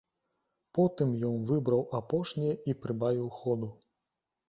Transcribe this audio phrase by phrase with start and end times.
[0.77, 3.75] Потым ён выбраў апошняе і прыбавіў ходу.